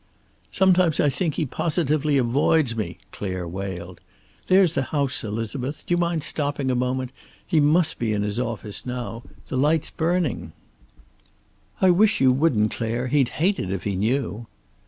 [0.49, 3.99] "Sometimes I think he positively avoids me," Clare wailed.
[4.47, 5.83] "There's the house, Elizabeth.
[5.85, 7.11] Do you mind stopping a moment?
[7.45, 9.21] He must be in his office now.
[9.49, 10.53] The light's burning."
[11.81, 13.09] "I wish you wouldn't, Clare.
[13.09, 14.47] He'd hate it if he knew."